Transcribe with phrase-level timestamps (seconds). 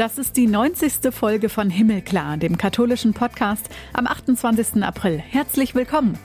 [0.00, 1.12] Das ist die 90.
[1.12, 4.82] Folge von Himmelklar, dem katholischen Podcast am 28.
[4.82, 5.18] April.
[5.18, 6.18] Herzlich willkommen.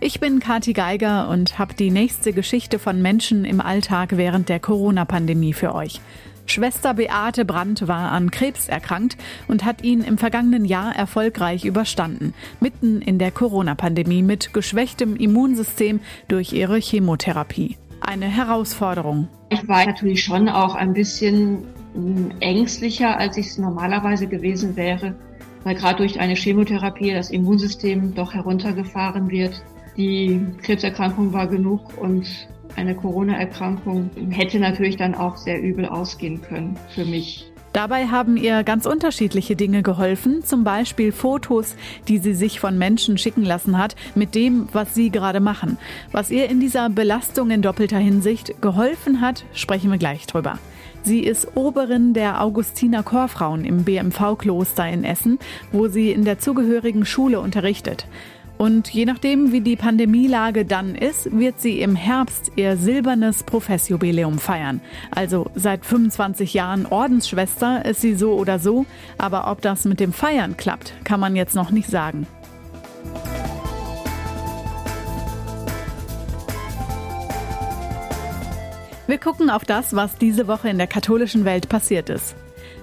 [0.00, 4.60] Ich bin Kati Geiger und habe die nächste Geschichte von Menschen im Alltag während der
[4.60, 6.02] Corona-Pandemie für euch.
[6.44, 9.16] Schwester Beate Brandt war an Krebs erkrankt
[9.48, 16.00] und hat ihn im vergangenen Jahr erfolgreich überstanden, mitten in der Corona-Pandemie mit geschwächtem Immunsystem
[16.28, 17.78] durch ihre Chemotherapie.
[18.02, 19.28] Eine Herausforderung.
[19.48, 21.64] Ich war natürlich schon auch ein bisschen
[22.40, 25.14] ängstlicher, als ich es normalerweise gewesen wäre,
[25.64, 29.62] weil gerade durch eine Chemotherapie das Immunsystem doch heruntergefahren wird.
[29.96, 32.26] Die Krebserkrankung war genug und
[32.76, 37.52] eine Corona-Erkrankung hätte natürlich dann auch sehr übel ausgehen können für mich.
[37.72, 41.74] Dabei haben ihr ganz unterschiedliche Dinge geholfen, zum Beispiel Fotos,
[42.06, 45.78] die sie sich von Menschen schicken lassen hat, mit dem, was sie gerade machen.
[46.10, 50.58] Was ihr in dieser Belastung in doppelter Hinsicht geholfen hat, sprechen wir gleich drüber.
[51.04, 55.38] Sie ist Oberin der Augustiner Chorfrauen im BMV-Kloster in Essen,
[55.72, 58.06] wo sie in der zugehörigen Schule unterrichtet.
[58.56, 64.38] Und je nachdem, wie die Pandemielage dann ist, wird sie im Herbst ihr silbernes Professjubiläum
[64.38, 64.80] feiern.
[65.10, 68.86] Also seit 25 Jahren Ordensschwester ist sie so oder so,
[69.18, 72.28] aber ob das mit dem Feiern klappt, kann man jetzt noch nicht sagen.
[79.12, 82.34] Wir gucken auf das, was diese Woche in der katholischen Welt passiert ist.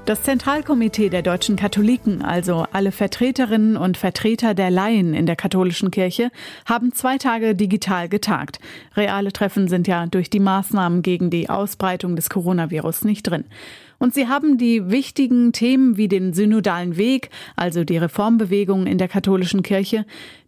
[0.05, 5.89] Das Zentralkomitee der deutschen Katholiken, also alle Vertreterinnen und Vertreter der Laien in der katholischen
[5.89, 6.29] Kirche,
[6.67, 8.59] haben zwei Tage digital getagt.
[8.95, 13.45] Reale Treffen sind ja durch die Maßnahmen gegen die Ausbreitung des Coronavirus nicht drin.
[13.97, 19.09] Und sie haben die wichtigen Themen wie den synodalen Weg, also die Reformbewegung in der
[19.09, 20.05] katholischen Kirche,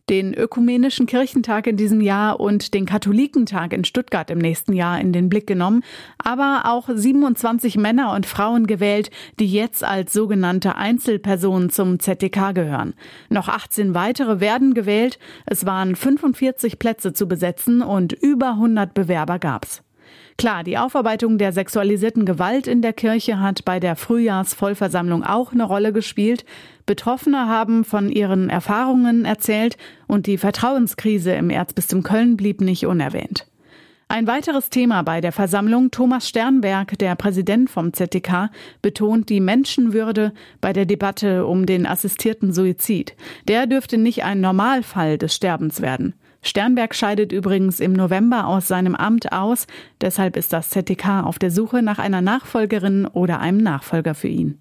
[0.09, 5.13] den Ökumenischen Kirchentag in diesem Jahr und den Katholikentag in Stuttgart im nächsten Jahr in
[5.13, 5.83] den Blick genommen,
[6.17, 12.93] aber auch 27 Männer und Frauen gewählt, die jetzt als sogenannte Einzelpersonen zum ZDK gehören.
[13.29, 15.19] Noch 18 weitere werden gewählt.
[15.45, 19.83] Es waren 45 Plätze zu besetzen und über 100 Bewerber gab's.
[20.41, 25.65] Klar, die Aufarbeitung der sexualisierten Gewalt in der Kirche hat bei der Frühjahrsvollversammlung auch eine
[25.65, 26.45] Rolle gespielt.
[26.87, 33.45] Betroffene haben von ihren Erfahrungen erzählt und die Vertrauenskrise im Erzbistum Köln blieb nicht unerwähnt.
[34.07, 38.49] Ein weiteres Thema bei der Versammlung, Thomas Sternberg, der Präsident vom ZDK,
[38.81, 43.15] betont die Menschenwürde bei der Debatte um den assistierten Suizid.
[43.47, 46.15] Der dürfte nicht ein Normalfall des Sterbens werden.
[46.43, 49.67] Sternberg scheidet übrigens im November aus seinem Amt aus,
[50.01, 54.59] deshalb ist das ZDK auf der Suche nach einer Nachfolgerin oder einem Nachfolger für ihn.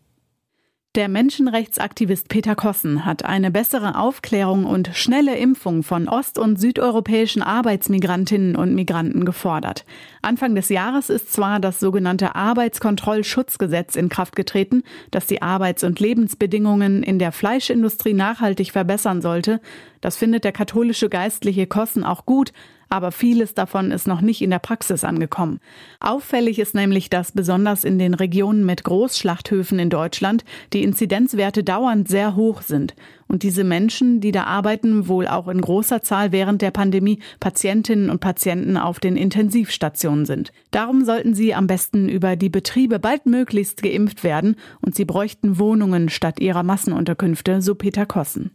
[0.96, 7.42] Der Menschenrechtsaktivist Peter Kossen hat eine bessere Aufklärung und schnelle Impfung von ost- und südeuropäischen
[7.42, 9.84] Arbeitsmigrantinnen und Migranten gefordert.
[10.20, 16.00] Anfang des Jahres ist zwar das sogenannte Arbeitskontrollschutzgesetz in Kraft getreten, das die Arbeits- und
[16.00, 19.60] Lebensbedingungen in der Fleischindustrie nachhaltig verbessern sollte.
[20.00, 22.52] Das findet der katholische Geistliche Kossen auch gut,
[22.90, 25.60] aber vieles davon ist noch nicht in der Praxis angekommen.
[26.00, 32.08] Auffällig ist nämlich, dass besonders in den Regionen mit Großschlachthöfen in Deutschland die Inzidenzwerte dauernd
[32.08, 32.94] sehr hoch sind
[33.28, 38.10] und diese Menschen, die da arbeiten, wohl auch in großer Zahl während der Pandemie Patientinnen
[38.10, 40.52] und Patienten auf den Intensivstationen sind.
[40.72, 46.08] Darum sollten sie am besten über die Betriebe baldmöglichst geimpft werden und sie bräuchten Wohnungen
[46.08, 48.50] statt ihrer Massenunterkünfte, so Peter Kossen.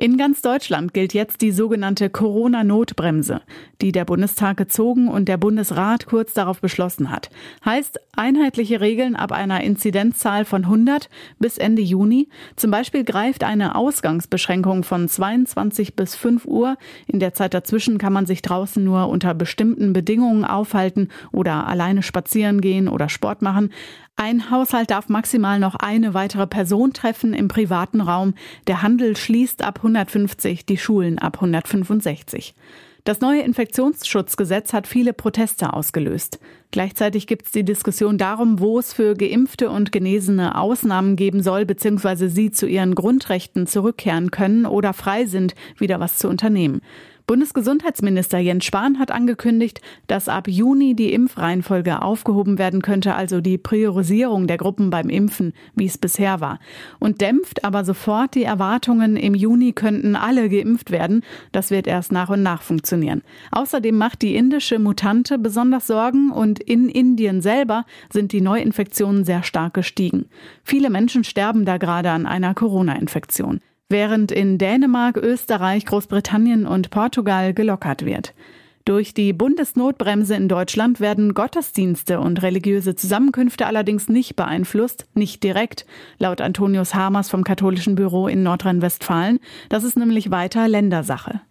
[0.00, 3.42] In ganz Deutschland gilt jetzt die sogenannte Corona-Notbremse,
[3.82, 7.28] die der Bundestag gezogen und der Bundesrat kurz darauf beschlossen hat.
[7.66, 12.30] Heißt einheitliche Regeln ab einer Inzidenzzahl von 100 bis Ende Juni.
[12.56, 16.78] Zum Beispiel greift eine Ausgangsbeschränkung von 22 bis 5 Uhr.
[17.06, 22.02] In der Zeit dazwischen kann man sich draußen nur unter bestimmten Bedingungen aufhalten oder alleine
[22.02, 23.68] spazieren gehen oder Sport machen.
[24.22, 28.34] Ein Haushalt darf maximal noch eine weitere Person treffen im privaten Raum.
[28.66, 32.54] Der Handel schließt ab 150, die Schulen ab 165.
[33.04, 36.38] Das neue Infektionsschutzgesetz hat viele Proteste ausgelöst.
[36.70, 41.64] Gleichzeitig gibt es die Diskussion darum, wo es für Geimpfte und Genesene Ausnahmen geben soll,
[41.64, 46.82] beziehungsweise sie zu ihren Grundrechten zurückkehren können oder frei sind, wieder was zu unternehmen.
[47.30, 53.56] Bundesgesundheitsminister Jens Spahn hat angekündigt, dass ab Juni die Impfreihenfolge aufgehoben werden könnte, also die
[53.56, 56.58] Priorisierung der Gruppen beim Impfen, wie es bisher war.
[56.98, 61.22] Und dämpft aber sofort die Erwartungen, im Juni könnten alle geimpft werden.
[61.52, 63.22] Das wird erst nach und nach funktionieren.
[63.52, 69.44] Außerdem macht die indische Mutante besonders Sorgen und in Indien selber sind die Neuinfektionen sehr
[69.44, 70.26] stark gestiegen.
[70.64, 73.60] Viele Menschen sterben da gerade an einer Corona-Infektion
[73.90, 78.34] während in Dänemark, Österreich, Großbritannien und Portugal gelockert wird.
[78.86, 85.84] Durch die Bundesnotbremse in Deutschland werden Gottesdienste und religiöse Zusammenkünfte allerdings nicht beeinflusst, nicht direkt,
[86.18, 89.38] laut Antonius Hamers vom Katholischen Büro in Nordrhein-Westfalen.
[89.68, 91.42] Das ist nämlich weiter Ländersache.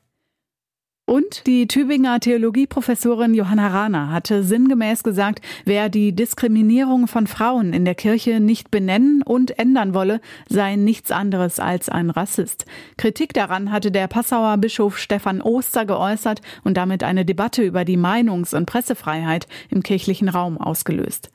[1.09, 7.83] Und die Tübinger Theologieprofessorin Johanna Rahner hatte sinngemäß gesagt, wer die Diskriminierung von Frauen in
[7.83, 12.67] der Kirche nicht benennen und ändern wolle, sei nichts anderes als ein Rassist.
[12.95, 17.97] Kritik daran hatte der Passauer Bischof Stefan Oster geäußert und damit eine Debatte über die
[17.97, 21.31] Meinungs- und Pressefreiheit im kirchlichen Raum ausgelöst.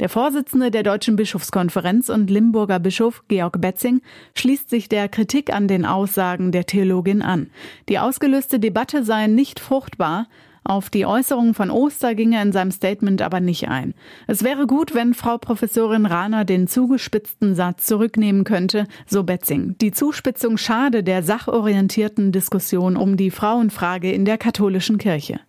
[0.00, 4.02] Der Vorsitzende der Deutschen Bischofskonferenz und Limburger Bischof Georg Betzing
[4.34, 7.50] schließt sich der Kritik an den Aussagen der Theologin an.
[7.88, 10.26] Die ausgelöste Debatte sei nicht fruchtbar,
[10.64, 13.94] auf die Äußerungen von Oster ging er in seinem Statement aber nicht ein.
[14.28, 19.76] Es wäre gut, wenn Frau Professorin Rahner den zugespitzten Satz zurücknehmen könnte, so Betzing.
[19.80, 25.40] Die Zuspitzung schade der sachorientierten Diskussion um die Frauenfrage in der katholischen Kirche.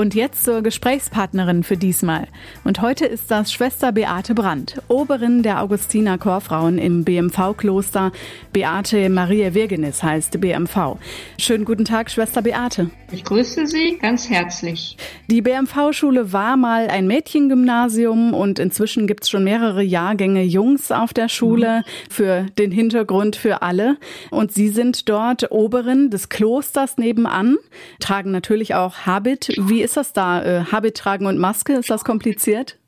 [0.00, 2.26] Und jetzt zur Gesprächspartnerin für diesmal.
[2.64, 8.10] Und heute ist das Schwester Beate Brandt, Oberin der Augustiner Chorfrauen im BMV-Kloster.
[8.50, 10.96] Beate Maria Virginis heißt BMV.
[11.36, 12.88] Schönen guten Tag, Schwester Beate.
[13.12, 14.96] Ich grüße Sie ganz herzlich.
[15.26, 21.12] Die BMV-Schule war mal ein Mädchengymnasium und inzwischen gibt es schon mehrere Jahrgänge Jungs auf
[21.12, 22.10] der Schule mhm.
[22.10, 23.98] für den Hintergrund für alle.
[24.30, 27.58] Und Sie sind dort Oberin des Klosters nebenan,
[27.98, 29.52] tragen natürlich auch Habit.
[29.58, 30.42] Wie ist das da?
[30.42, 32.78] Äh, Habit tragen und Maske, ist das kompliziert?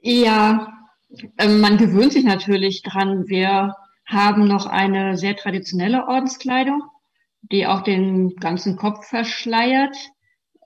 [0.00, 0.72] Ja,
[1.38, 3.26] äh, man gewöhnt sich natürlich dran.
[3.26, 3.74] Wir
[4.06, 6.82] haben noch eine sehr traditionelle Ordenskleidung,
[7.40, 9.96] die auch den ganzen Kopf verschleiert.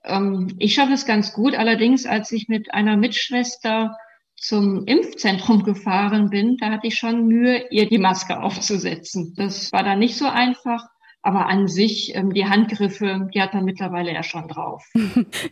[0.03, 3.95] Ähm, ich schaffe es ganz gut, allerdings als ich mit einer Mitschwester
[4.35, 9.33] zum Impfzentrum gefahren bin, da hatte ich schon Mühe, ihr die Maske aufzusetzen.
[9.35, 10.87] Das war dann nicht so einfach.
[11.21, 14.85] Aber an sich, ähm, die Handgriffe, die hat man mittlerweile ja schon drauf.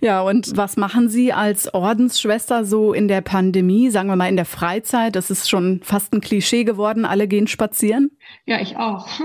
[0.02, 4.36] Ja, und was machen Sie als Ordensschwester so in der Pandemie, sagen wir mal in
[4.36, 5.16] der Freizeit?
[5.16, 8.12] Das ist schon fast ein Klischee geworden, alle gehen spazieren?
[8.46, 9.08] Ja, ich auch.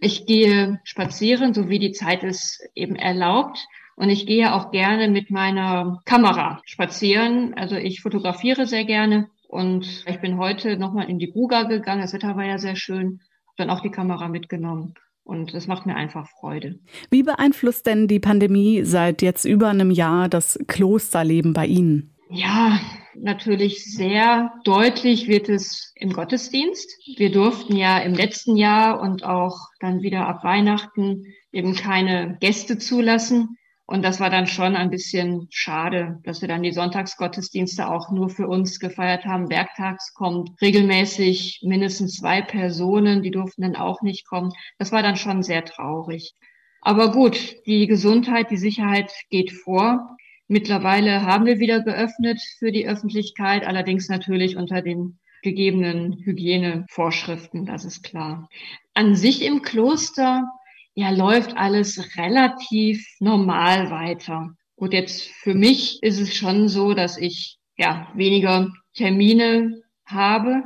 [0.00, 3.66] Ich gehe spazieren, so wie die Zeit es eben erlaubt.
[3.96, 7.54] Und ich gehe auch gerne mit meiner Kamera spazieren.
[7.54, 9.28] Also ich fotografiere sehr gerne.
[9.48, 12.00] Und ich bin heute nochmal in die Buga gegangen.
[12.00, 13.20] Das Wetter war ja sehr schön.
[13.56, 14.94] Dann auch die Kamera mitgenommen.
[15.24, 16.80] Und es macht mir einfach Freude.
[17.10, 22.14] Wie beeinflusst denn die Pandemie seit jetzt über einem Jahr das Klosterleben bei Ihnen?
[22.28, 22.80] Ja,
[23.14, 26.90] natürlich sehr deutlich wird es im Gottesdienst.
[27.16, 32.78] Wir durften ja im letzten Jahr und auch dann wieder ab Weihnachten eben keine Gäste
[32.78, 33.58] zulassen.
[33.92, 38.30] Und das war dann schon ein bisschen schade, dass wir dann die Sonntagsgottesdienste auch nur
[38.30, 39.50] für uns gefeiert haben.
[39.50, 44.50] Werktags kommt regelmäßig mindestens zwei Personen, die durften dann auch nicht kommen.
[44.78, 46.32] Das war dann schon sehr traurig.
[46.80, 50.16] Aber gut, die Gesundheit, die Sicherheit geht vor.
[50.48, 57.84] Mittlerweile haben wir wieder geöffnet für die Öffentlichkeit, allerdings natürlich unter den gegebenen Hygienevorschriften, das
[57.84, 58.48] ist klar.
[58.94, 60.48] An sich im Kloster
[60.94, 64.54] ja, läuft alles relativ normal weiter.
[64.76, 70.64] Gut, jetzt für mich ist es schon so, dass ich ja weniger Termine habe,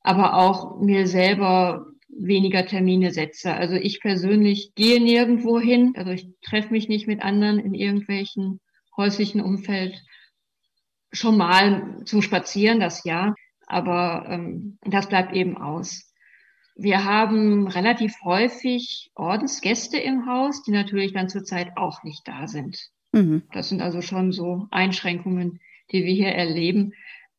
[0.00, 3.54] aber auch mir selber weniger Termine setze.
[3.54, 8.60] Also ich persönlich gehe nirgendwo hin, also ich treffe mich nicht mit anderen in irgendwelchen
[8.96, 10.02] häuslichen Umfeld.
[11.12, 13.34] Schon mal zum Spazieren, das ja,
[13.66, 16.12] aber ähm, das bleibt eben aus.
[16.76, 22.90] Wir haben relativ häufig Ordensgäste im Haus, die natürlich dann zurzeit auch nicht da sind.
[23.12, 23.44] Mhm.
[23.52, 26.92] Das sind also schon so Einschränkungen, die wir hier erleben.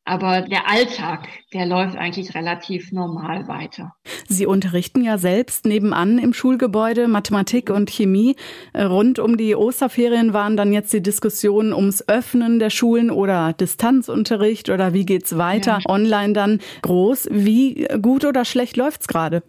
[0.08, 3.92] Aber der Alltag, der läuft eigentlich relativ normal weiter.
[4.26, 8.34] Sie unterrichten ja selbst nebenan im Schulgebäude Mathematik und Chemie.
[8.72, 13.52] Äh, rund um die Osterferien waren dann jetzt die Diskussionen ums Öffnen der Schulen oder
[13.52, 15.90] Distanzunterricht oder wie geht's weiter, ja.
[15.92, 17.28] online dann groß.
[17.30, 19.42] Wie gut oder schlecht läuft's gerade?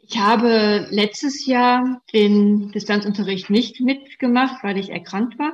[0.00, 5.52] Ich habe letztes Jahr den Distanzunterricht nicht mitgemacht, weil ich erkrankt war.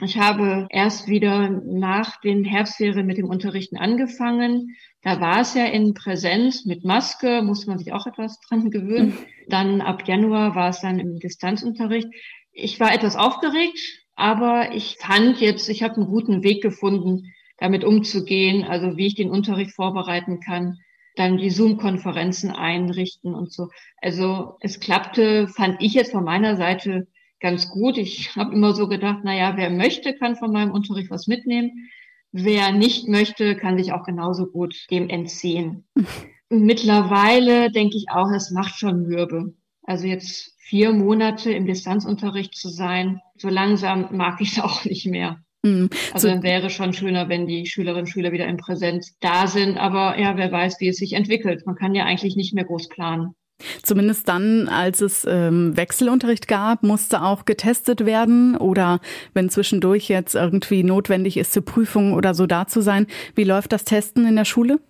[0.00, 4.76] Ich habe erst wieder nach den Herbstferien mit dem Unterrichten angefangen.
[5.02, 9.18] Da war es ja in Präsenz mit Maske, musste man sich auch etwas dran gewöhnen.
[9.48, 12.08] Dann ab Januar war es dann im Distanzunterricht.
[12.52, 13.78] Ich war etwas aufgeregt,
[14.14, 19.14] aber ich fand jetzt, ich habe einen guten Weg gefunden, damit umzugehen, also wie ich
[19.14, 20.76] den Unterricht vorbereiten kann,
[21.16, 23.68] dann die Zoom-Konferenzen einrichten und so.
[24.02, 27.08] Also es klappte, fand ich jetzt von meiner Seite
[27.40, 27.98] ganz gut.
[27.98, 31.90] Ich habe immer so gedacht, na ja, wer möchte, kann von meinem Unterricht was mitnehmen.
[32.32, 35.86] Wer nicht möchte, kann sich auch genauso gut dem entziehen.
[36.50, 39.54] Mittlerweile denke ich auch, es macht schon mürbe.
[39.82, 45.06] Also jetzt vier Monate im Distanzunterricht zu sein, so langsam mag ich es auch nicht
[45.06, 45.42] mehr.
[45.62, 45.90] Mhm.
[46.12, 49.76] Also dann wäre schon schöner, wenn die Schülerinnen und Schüler wieder in Präsenz da sind.
[49.76, 51.66] Aber ja, wer weiß, wie es sich entwickelt.
[51.66, 53.34] Man kann ja eigentlich nicht mehr groß planen.
[53.82, 59.00] Zumindest dann, als es ähm, Wechselunterricht gab, musste auch getestet werden oder
[59.34, 63.06] wenn zwischendurch jetzt irgendwie notwendig ist, zur Prüfung oder so da zu sein.
[63.34, 64.80] Wie läuft das Testen in der Schule?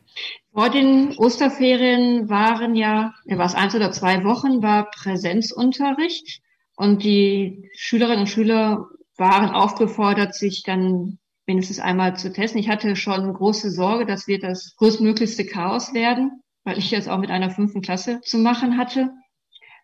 [0.52, 6.40] Vor den Osterferien waren ja, war es eins oder zwei Wochen, war Präsenzunterricht
[6.76, 12.60] und die Schülerinnen und Schüler waren aufgefordert, sich dann mindestens einmal zu testen.
[12.60, 17.18] Ich hatte schon große Sorge, dass wir das größtmöglichste Chaos werden, weil ich jetzt auch
[17.18, 19.10] mit einer fünften Klasse zu machen hatte.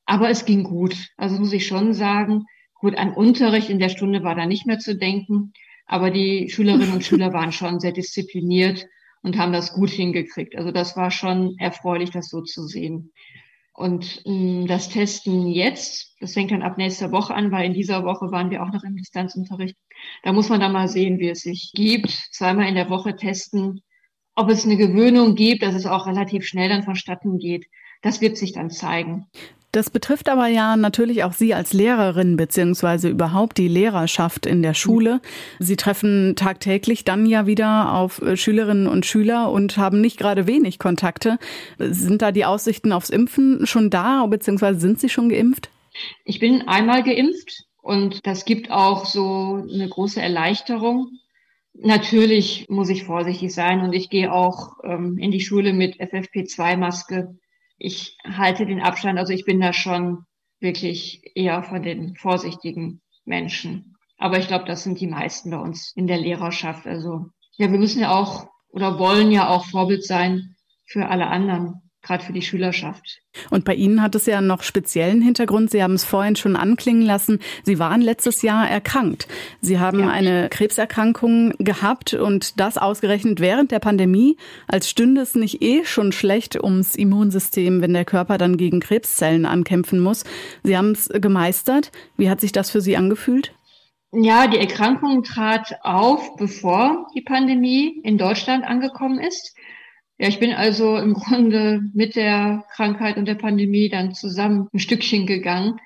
[0.04, 0.94] Aber es ging gut.
[1.16, 4.78] Also muss ich schon sagen, gut, an Unterricht in der Stunde war da nicht mehr
[4.78, 5.54] zu denken.
[5.86, 8.86] Aber die Schülerinnen und Schüler waren schon sehr diszipliniert
[9.22, 10.56] und haben das gut hingekriegt.
[10.56, 13.12] Also das war schon erfreulich, das so zu sehen.
[13.72, 17.72] Und mh, mm, das Testen jetzt, das fängt dann ab nächster Woche an, weil in
[17.72, 19.76] dieser Woche waren wir auch noch im Distanzunterricht.
[20.22, 22.10] Da muss man dann mal sehen, wie es sich gibt.
[22.10, 23.80] Zweimal in der Woche testen,
[24.34, 27.66] ob es eine Gewöhnung gibt, dass es auch relativ schnell dann vonstatten geht.
[28.02, 29.26] Das wird sich dann zeigen.
[29.74, 34.72] Das betrifft aber ja natürlich auch Sie als Lehrerin beziehungsweise überhaupt die Lehrerschaft in der
[34.72, 35.20] Schule.
[35.58, 40.46] Sie treffen tagtäglich dann ja wieder auf äh, Schülerinnen und Schüler und haben nicht gerade
[40.46, 41.38] wenig Kontakte.
[41.78, 45.70] Sind da die Aussichten aufs Impfen schon da, beziehungsweise sind Sie schon geimpft?
[46.24, 51.18] Ich bin einmal geimpft und das gibt auch so eine große Erleichterung.
[51.74, 57.36] Natürlich muss ich vorsichtig sein und ich gehe auch ähm, in die Schule mit FFP2-Maske
[57.78, 60.24] ich halte den Abstand, also ich bin da schon
[60.60, 63.96] wirklich eher von den vorsichtigen Menschen.
[64.16, 66.86] Aber ich glaube, das sind die meisten bei uns in der Lehrerschaft.
[66.86, 67.26] Also
[67.56, 72.24] ja, wir müssen ja auch oder wollen ja auch Vorbild sein für alle anderen gerade
[72.24, 73.20] für die Schülerschaft.
[73.50, 75.70] Und bei Ihnen hat es ja noch speziellen Hintergrund.
[75.70, 77.40] Sie haben es vorhin schon anklingen lassen.
[77.64, 79.26] Sie waren letztes Jahr erkrankt.
[79.60, 80.10] Sie haben ja.
[80.10, 84.36] eine Krebserkrankung gehabt und das ausgerechnet während der Pandemie,
[84.68, 89.46] als stünde es nicht eh schon schlecht ums Immunsystem, wenn der Körper dann gegen Krebszellen
[89.46, 90.24] ankämpfen muss.
[90.62, 91.90] Sie haben es gemeistert.
[92.16, 93.52] Wie hat sich das für Sie angefühlt?
[94.16, 99.56] Ja, die Erkrankung trat auf, bevor die Pandemie in Deutschland angekommen ist.
[100.18, 104.78] Ja, ich bin also im Grunde mit der Krankheit und der Pandemie dann zusammen ein
[104.78, 105.80] Stückchen gegangen.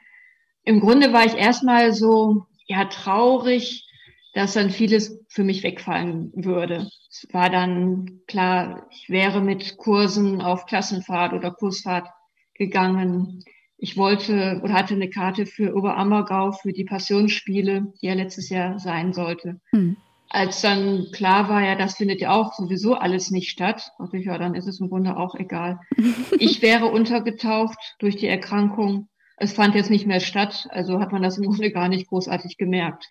[0.65, 3.87] Im Grunde war ich erstmal so, ja, traurig,
[4.35, 6.91] dass dann vieles für mich wegfallen würde.
[7.11, 12.09] Es war dann klar, ich wäre mit Kursen auf Klassenfahrt oder Kursfahrt
[12.55, 13.43] gegangen.
[13.79, 18.79] Ich wollte oder hatte eine Karte für Oberammergau für die Passionsspiele, die ja letztes Jahr
[18.79, 19.61] sein sollte.
[19.71, 19.97] Hm
[20.31, 24.27] als dann klar war, ja, das findet ja auch sowieso alles nicht statt, dachte ich,
[24.27, 25.81] ja, dann ist es im Grunde auch egal.
[26.39, 29.09] Ich wäre untergetaucht durch die Erkrankung.
[29.37, 32.57] Es fand jetzt nicht mehr statt, also hat man das im Grunde gar nicht großartig
[32.57, 33.09] gemerkt.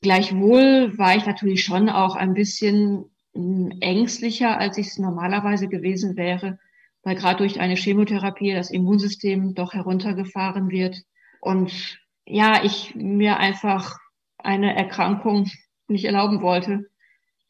[0.00, 3.04] Gleichwohl war ich natürlich schon auch ein bisschen
[3.34, 6.58] hm, ängstlicher, als ich es normalerweise gewesen wäre,
[7.02, 10.96] weil gerade durch eine Chemotherapie das Immunsystem doch heruntergefahren wird.
[11.40, 13.98] Und ja, ich mir einfach
[14.38, 15.50] eine Erkrankung
[15.90, 16.90] nicht erlauben wollte.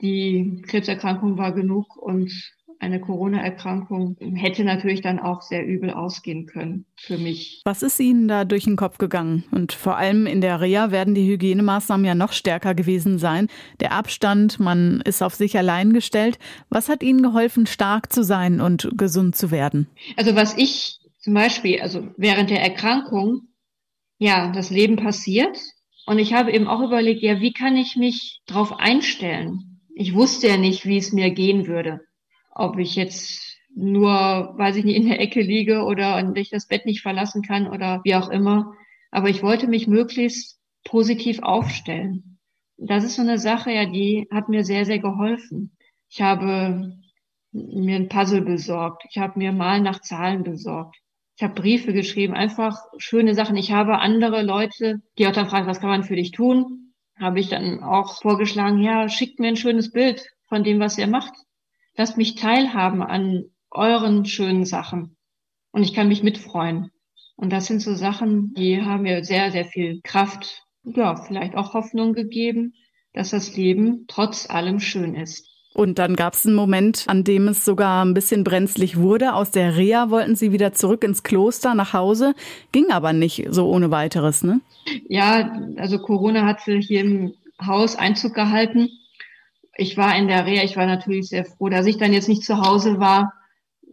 [0.00, 2.32] Die Krebserkrankung war genug und
[2.80, 7.60] eine Corona-Erkrankung hätte natürlich dann auch sehr übel ausgehen können für mich.
[7.66, 9.44] Was ist Ihnen da durch den Kopf gegangen?
[9.50, 13.48] Und vor allem in der Reha werden die Hygienemaßnahmen ja noch stärker gewesen sein.
[13.80, 16.38] Der Abstand, man ist auf sich allein gestellt.
[16.70, 19.86] Was hat Ihnen geholfen, stark zu sein und gesund zu werden?
[20.16, 23.42] Also was ich zum Beispiel, also während der Erkrankung,
[24.16, 25.58] ja, das Leben passiert.
[26.10, 29.80] Und ich habe eben auch überlegt, ja, wie kann ich mich darauf einstellen?
[29.94, 32.00] Ich wusste ja nicht, wie es mir gehen würde.
[32.50, 34.08] Ob ich jetzt nur,
[34.56, 38.00] weiß ich nicht, in der Ecke liege oder ich das Bett nicht verlassen kann oder
[38.02, 38.74] wie auch immer.
[39.12, 42.40] Aber ich wollte mich möglichst positiv aufstellen.
[42.76, 45.76] Das ist so eine Sache, ja, die hat mir sehr, sehr geholfen.
[46.08, 46.92] Ich habe
[47.52, 49.04] mir ein Puzzle besorgt.
[49.08, 50.96] Ich habe mir mal nach Zahlen besorgt.
[51.40, 53.56] Ich habe Briefe geschrieben, einfach schöne Sachen.
[53.56, 56.92] Ich habe andere Leute, die auch dann fragen, was kann man für dich tun?
[57.18, 61.06] Habe ich dann auch vorgeschlagen, ja, schickt mir ein schönes Bild von dem, was ihr
[61.06, 61.32] macht.
[61.96, 65.16] Lasst mich teilhaben an euren schönen Sachen.
[65.72, 66.90] Und ich kann mich mitfreuen.
[67.36, 71.72] Und das sind so Sachen, die haben mir sehr, sehr viel Kraft, ja, vielleicht auch
[71.72, 72.74] Hoffnung gegeben,
[73.14, 75.49] dass das Leben trotz allem schön ist.
[75.72, 79.34] Und dann gab es einen Moment, an dem es sogar ein bisschen brenzlig wurde.
[79.34, 82.34] Aus der Reha wollten sie wieder zurück ins Kloster nach Hause,
[82.72, 84.60] ging aber nicht so ohne weiteres, ne?
[85.08, 87.34] Ja, also Corona hat hier im
[87.64, 88.90] Haus Einzug gehalten.
[89.76, 92.42] Ich war in der Reha, ich war natürlich sehr froh, dass ich dann jetzt nicht
[92.42, 93.32] zu Hause war,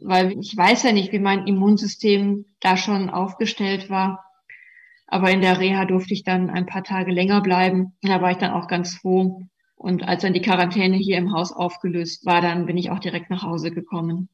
[0.01, 4.25] weil ich weiß ja nicht, wie mein Immunsystem da schon aufgestellt war.
[5.05, 7.93] Aber in der Reha durfte ich dann ein paar Tage länger bleiben.
[8.01, 9.43] Da war ich dann auch ganz froh.
[9.77, 13.29] Und als dann die Quarantäne hier im Haus aufgelöst war, dann bin ich auch direkt
[13.29, 14.27] nach Hause gekommen.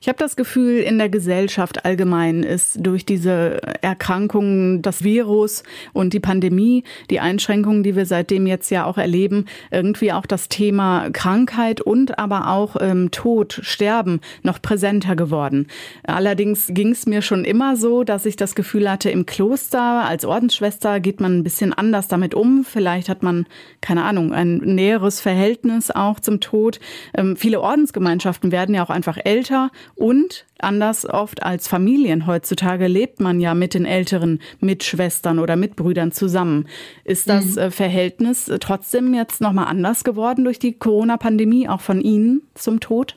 [0.00, 6.14] Ich habe das Gefühl, in der Gesellschaft allgemein ist durch diese Erkrankungen, das Virus und
[6.14, 11.10] die Pandemie, die Einschränkungen, die wir seitdem jetzt ja auch erleben, irgendwie auch das Thema
[11.12, 15.66] Krankheit und aber auch ähm, Tod, Sterben noch präsenter geworden.
[16.04, 20.24] Allerdings ging es mir schon immer so, dass ich das Gefühl hatte, im Kloster als
[20.24, 22.64] Ordensschwester geht man ein bisschen anders damit um.
[22.64, 23.46] Vielleicht hat man,
[23.82, 26.80] keine Ahnung, ein näheres Verhältnis auch zum Tod.
[27.14, 32.86] Ähm, viele Ordensgemeinschaften werden ja auch einfach älter Alter und anders oft als Familien heutzutage
[32.86, 36.66] lebt man ja mit den älteren Mitschwestern oder Mitbrüdern zusammen.
[37.04, 37.58] Ist das mhm.
[37.58, 43.14] Äh, Verhältnis trotzdem jetzt nochmal anders geworden durch die Corona-Pandemie, auch von Ihnen zum Tod?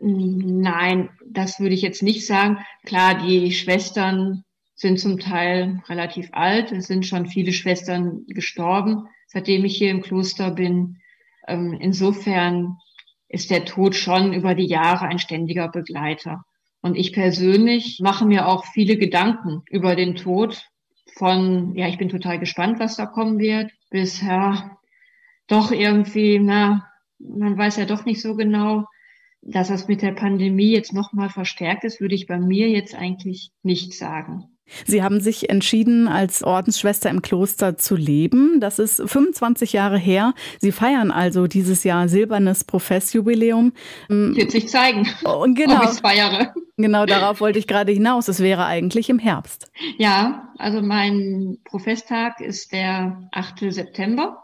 [0.00, 2.58] Nein, das würde ich jetzt nicht sagen.
[2.84, 4.42] Klar, die Schwestern
[4.74, 6.72] sind zum Teil relativ alt.
[6.72, 10.96] Es sind schon viele Schwestern gestorben, seitdem ich hier im Kloster bin.
[11.46, 12.78] Ähm, insofern
[13.32, 16.44] ist der Tod schon über die Jahre ein ständiger Begleiter.
[16.82, 20.68] Und ich persönlich mache mir auch viele Gedanken über den Tod
[21.16, 24.76] von, ja, ich bin total gespannt, was da kommen wird, bis, ja,
[25.46, 26.86] doch irgendwie, na,
[27.18, 28.84] man weiß ja doch nicht so genau,
[29.40, 33.50] dass das mit der Pandemie jetzt nochmal verstärkt ist, würde ich bei mir jetzt eigentlich
[33.62, 34.51] nicht sagen.
[34.86, 38.60] Sie haben sich entschieden, als Ordensschwester im Kloster zu leben.
[38.60, 40.34] Das ist 25 Jahre her.
[40.60, 43.72] Sie feiern also dieses Jahr silbernes Professjubiläum.
[44.08, 46.54] Wird sich zeigen, Und genau, ob ich feiere.
[46.76, 48.28] Genau darauf wollte ich gerade hinaus.
[48.28, 49.70] Es wäre eigentlich im Herbst.
[49.98, 53.72] Ja, also mein Professtag ist der 8.
[53.72, 54.42] September.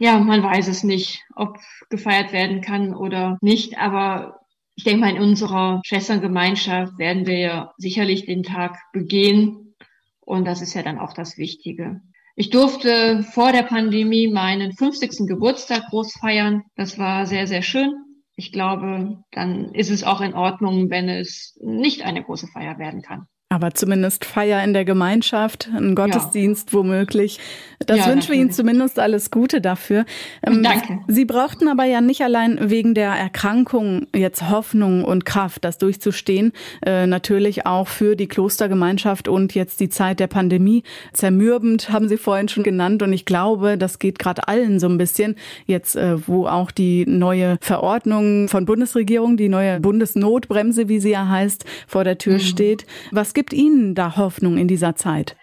[0.00, 4.40] Ja, man weiß es nicht, ob gefeiert werden kann oder nicht, aber
[4.76, 9.74] ich denke mal, in unserer Schwesterngemeinschaft werden wir ja sicherlich den Tag begehen.
[10.20, 12.00] Und das ist ja dann auch das Wichtige.
[12.36, 15.28] Ich durfte vor der Pandemie meinen 50.
[15.28, 16.64] Geburtstag groß feiern.
[16.74, 17.92] Das war sehr, sehr schön.
[18.36, 23.02] Ich glaube, dann ist es auch in Ordnung, wenn es nicht eine große Feier werden
[23.02, 23.28] kann.
[23.54, 26.78] Aber zumindest Feier in der Gemeinschaft, ein Gottesdienst ja.
[26.78, 27.38] womöglich.
[27.86, 30.06] Das ja, wünschen wir Ihnen zumindest alles Gute dafür.
[30.44, 30.98] Ähm, Danke.
[31.06, 36.52] Sie brauchten aber ja nicht allein wegen der Erkrankung jetzt Hoffnung und Kraft, das durchzustehen.
[36.84, 40.82] Äh, natürlich auch für die Klostergemeinschaft und jetzt die Zeit der Pandemie.
[41.12, 43.02] Zermürbend haben Sie vorhin schon genannt.
[43.04, 45.36] Und ich glaube, das geht gerade allen so ein bisschen.
[45.66, 51.28] Jetzt, äh, wo auch die neue Verordnung von Bundesregierung, die neue Bundesnotbremse, wie sie ja
[51.28, 52.40] heißt, vor der Tür mhm.
[52.40, 52.86] steht.
[53.12, 55.36] Was gibt Ihnen da Hoffnung in dieser Zeit?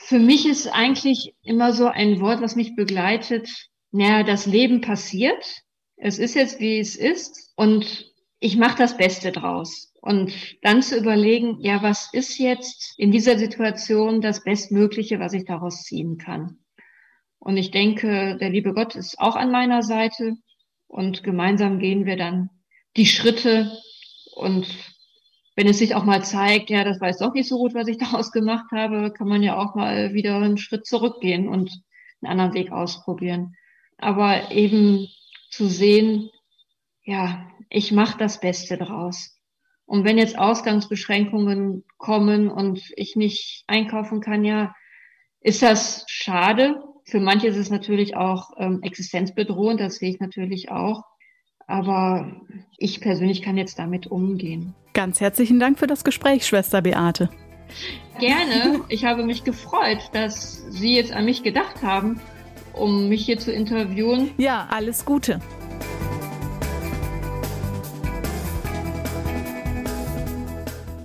[0.00, 3.48] Für mich ist eigentlich immer so ein Wort, was mich begleitet.
[3.92, 5.62] Naja, das Leben passiert.
[5.96, 7.52] Es ist jetzt, wie es ist.
[7.54, 9.92] Und ich mache das Beste draus.
[10.00, 10.32] Und
[10.62, 15.84] dann zu überlegen, ja, was ist jetzt in dieser Situation das Bestmögliche, was ich daraus
[15.84, 16.58] ziehen kann?
[17.38, 20.34] Und ich denke, der liebe Gott ist auch an meiner Seite.
[20.88, 22.50] Und gemeinsam gehen wir dann
[22.96, 23.70] die Schritte
[24.34, 24.66] und
[25.58, 27.88] wenn es sich auch mal zeigt, ja, das war jetzt doch nicht so gut, was
[27.88, 31.82] ich daraus gemacht habe, kann man ja auch mal wieder einen Schritt zurückgehen und
[32.22, 33.56] einen anderen Weg ausprobieren.
[33.96, 35.08] Aber eben
[35.50, 36.30] zu sehen,
[37.02, 39.36] ja, ich mache das Beste draus.
[39.84, 44.76] Und wenn jetzt Ausgangsbeschränkungen kommen und ich nicht einkaufen kann, ja,
[45.40, 46.84] ist das schade.
[47.04, 51.02] Für manche ist es natürlich auch ähm, existenzbedrohend, das sehe ich natürlich auch.
[51.68, 52.26] Aber
[52.78, 54.74] ich persönlich kann jetzt damit umgehen.
[54.94, 57.28] Ganz herzlichen Dank für das Gespräch, Schwester Beate.
[58.18, 58.80] Gerne.
[58.88, 62.20] Ich habe mich gefreut, dass Sie jetzt an mich gedacht haben,
[62.72, 64.30] um mich hier zu interviewen.
[64.38, 65.40] Ja, alles Gute.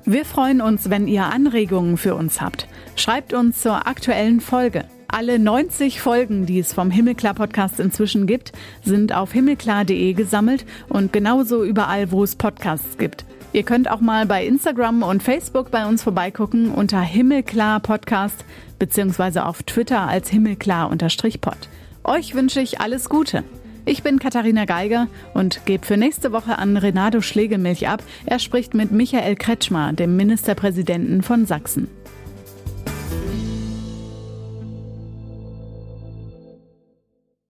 [0.06, 2.68] Wir freuen uns, wenn ihr Anregungen für uns habt.
[2.96, 4.86] Schreibt uns zur aktuellen Folge.
[5.16, 8.52] Alle 90 Folgen, die es vom Himmelklar Podcast inzwischen gibt,
[8.84, 13.24] sind auf himmelklar.de gesammelt und genauso überall, wo es Podcasts gibt.
[13.54, 18.44] Ihr könnt auch mal bei Instagram und Facebook bei uns vorbeigucken unter Himmelklar Podcast
[18.80, 21.70] beziehungsweise auf Twitter als Himmelklar-Pod.
[22.04, 23.44] Euch wünsche ich alles Gute.
[23.86, 28.02] Ich bin Katharina Geiger und gebe für nächste Woche an Renato Schlegelmilch ab.
[28.26, 31.88] Er spricht mit Michael Kretschmer, dem Ministerpräsidenten von Sachsen.